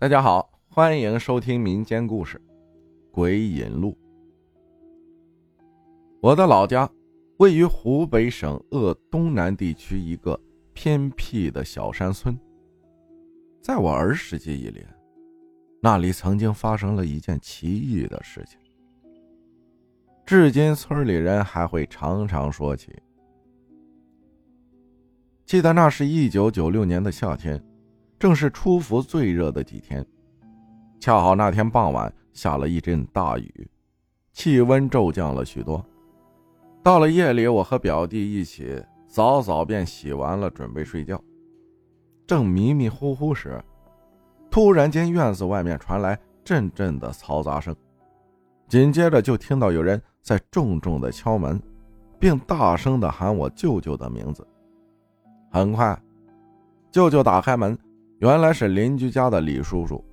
[0.00, 2.38] 大家好，欢迎收听民间故事
[3.10, 3.90] 《鬼引路》。
[6.20, 6.88] 我的老家
[7.38, 10.40] 位于湖北省鄂东南地区一个
[10.72, 12.38] 偏僻的小山村。
[13.60, 14.86] 在我儿时记忆里，
[15.82, 18.56] 那里曾经发生了一件奇异的事情，
[20.24, 22.94] 至今村里人还会常常说起。
[25.44, 27.60] 记得那是一九九六年的夏天。
[28.18, 30.04] 正是出伏最热的几天，
[30.98, 33.70] 恰好那天傍晚下了一阵大雨，
[34.32, 35.84] 气温骤降了许多。
[36.82, 41.22] 到了夜里，我和表弟一起早早便洗完了，准备睡觉。
[42.26, 43.62] 正迷迷糊糊时，
[44.50, 47.74] 突然间院子外面传来阵阵的嘈杂声，
[48.66, 51.60] 紧接着就听到有人在重重的敲门，
[52.18, 54.44] 并大声的喊我舅舅的名字。
[55.52, 55.96] 很快，
[56.90, 57.78] 舅舅打开门。
[58.18, 60.04] 原来是邻居家的李叔叔，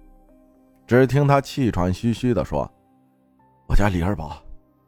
[0.85, 2.71] 只听他气喘吁吁的说
[3.67, 4.39] ：“我家李二宝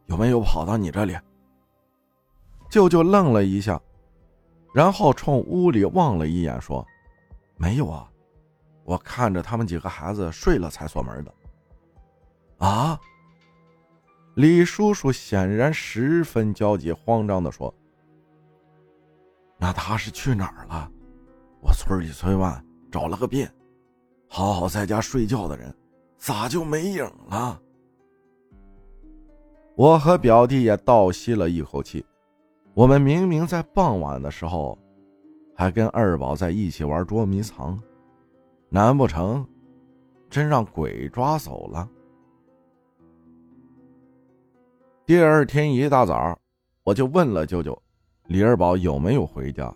[0.06, 1.18] 有没有跑到你这里？”
[2.70, 3.82] 舅舅愣了一下，
[4.72, 6.86] 然后冲屋里望了一眼，说
[7.58, 8.08] ：“没有啊，
[8.84, 11.34] 我看着他们几个孩子睡了才锁门的。”
[12.60, 13.00] 啊！
[14.36, 17.74] 李叔叔显然十分焦急，慌张的说
[19.58, 20.92] ：“那他是去哪儿了？
[21.62, 22.62] 我村里村外……”
[22.98, 23.48] 找了个遍，
[24.28, 25.72] 好好在家睡觉的人，
[26.18, 27.62] 咋就没影了？
[29.76, 32.04] 我和表弟也倒吸了一口气。
[32.74, 34.76] 我们明明在傍晚的时候，
[35.56, 37.80] 还跟二宝在一起玩捉迷藏，
[38.68, 39.48] 难不成
[40.28, 41.88] 真让鬼抓走了？
[45.06, 46.36] 第二天一大早，
[46.84, 47.80] 我就问了舅舅，
[48.26, 49.72] 李二宝有没有回家。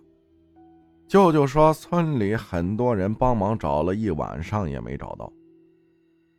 [1.12, 5.30] 舅舅说，村里很多人帮忙找了一晚上也没找到。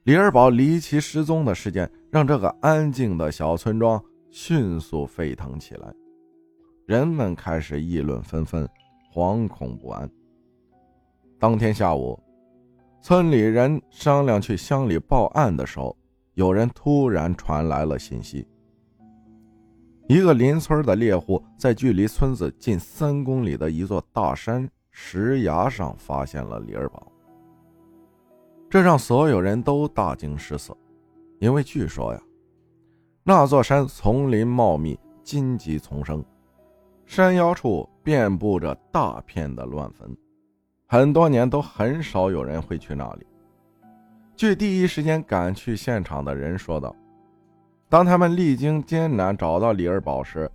[0.05, 5.93] 李二宝离奇失踪的事件，让这个安静的小村庄迅速沸腾起来，
[6.87, 8.67] 人们开始议论纷纷，
[9.13, 10.11] 惶恐不安。
[11.39, 12.19] 当天下午，
[13.03, 15.95] 村里人商量去乡里报案的时候，
[16.33, 18.49] 有人突然传来了信息。
[20.13, 27.11] 一个邻村的猎户在距离村子近三公里的一座大山石崖上发现了李二宝，
[28.69, 30.77] 这让所有人都大惊失色，
[31.39, 32.21] 因为据说呀，
[33.23, 36.23] 那座山丛林茂密，荆棘丛生，
[37.07, 40.15] 山腰处遍布着大片的乱坟，
[40.87, 43.27] 很多年都很少有人会去那里。
[44.37, 46.95] 据第一时间赶去现场的人说道。
[47.93, 50.51] 当他们历经艰难找到李二宝时，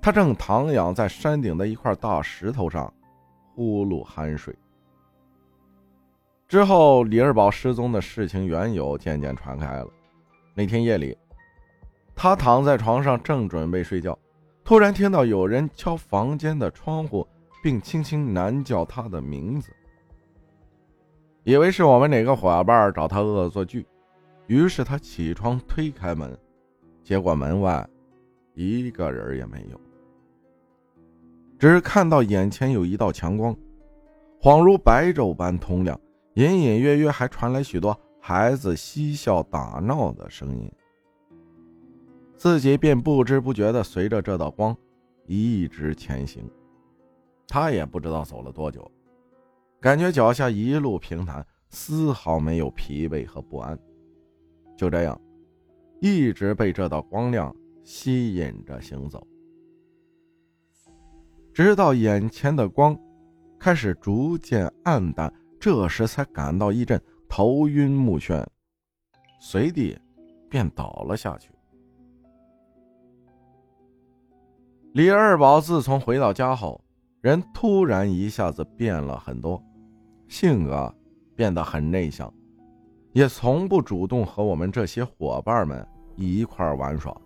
[0.00, 2.94] 他正躺仰在山顶的一块大石头上，
[3.56, 4.56] 呼噜酣睡。
[6.46, 9.88] 之后，李二宝失踪的事情缘由渐渐传开了。
[10.54, 11.18] 那天夜里，
[12.14, 14.16] 他躺在床上正准备睡觉，
[14.62, 17.26] 突然听到有人敲房间的窗户，
[17.60, 19.72] 并轻轻喃叫他的名字，
[21.42, 23.84] 以为是我们哪个伙伴找他恶作剧，
[24.46, 26.38] 于是他起床推开门。
[27.08, 27.88] 结果门外
[28.52, 29.80] 一个人也没有，
[31.58, 33.56] 只看到眼前有一道强光，
[34.42, 35.98] 恍如白昼般通亮，
[36.34, 40.70] 隐隐约约还传来许多孩子嬉笑打闹的声音。
[42.36, 44.76] 自己便不知不觉的随着这道光
[45.24, 46.44] 一直前行，
[47.46, 48.86] 他也不知道走了多久，
[49.80, 53.78] 感觉脚下一路平坦，丝毫没有疲惫和不安。
[54.76, 55.18] 就这样。
[56.00, 59.26] 一直被这道光亮吸引着行走，
[61.52, 62.98] 直到眼前的光
[63.58, 68.46] 开始逐渐暗淡，这时才感到一阵头晕目眩，
[69.40, 69.98] 随地
[70.48, 71.50] 便倒了下去。
[74.92, 76.80] 李二宝自从回到家后，
[77.20, 79.62] 人突然一下子变了很多，
[80.28, 80.94] 性格
[81.34, 82.32] 变得很内向。
[83.12, 85.86] 也从不主动和我们这些伙伴们
[86.16, 87.16] 一块玩耍。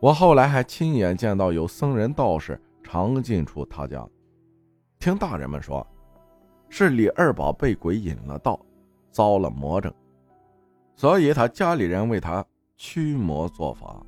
[0.00, 4.06] 我后来还亲眼见到有僧人道士常进出他家，
[4.98, 5.86] 听大人们说，
[6.68, 8.60] 是李二宝被鬼引了道，
[9.10, 9.92] 遭了魔怔，
[10.94, 12.44] 所以他家里人为他
[12.76, 14.04] 驱魔做法。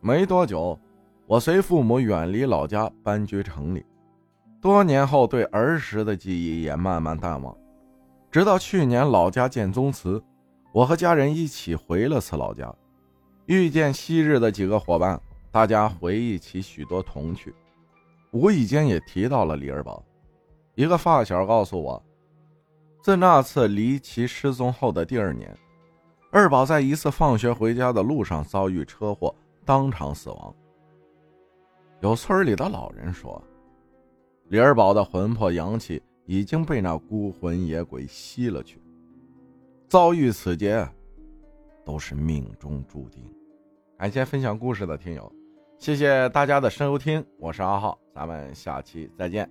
[0.00, 0.78] 没多久，
[1.26, 3.84] 我随父母远离老家，搬居城里，
[4.60, 7.54] 多年后对儿时的记忆也慢慢淡忘。
[8.38, 10.22] 直到去年老家建宗祠，
[10.70, 12.72] 我和家人一起回了次老家，
[13.46, 15.20] 遇见昔日的几个伙伴，
[15.50, 17.52] 大家回忆起许多童趣，
[18.30, 20.00] 无意间也提到了李二宝。
[20.76, 22.00] 一个发小告诉我，
[23.02, 25.52] 自那次离奇失踪后的第二年，
[26.30, 29.34] 二宝在一次放学回家的路上遭遇车祸，
[29.64, 30.54] 当场死亡。
[32.02, 33.42] 有村里的老人说，
[34.46, 38.78] 李二宝的魂魄阳气已经被那孤魂野鬼吸了去，
[39.88, 40.86] 遭遇此劫，
[41.86, 43.24] 都是命中注定。
[43.96, 45.32] 感谢分享故事的听友，
[45.78, 49.50] 谢谢大家的收听，我是阿浩，咱们下期再见。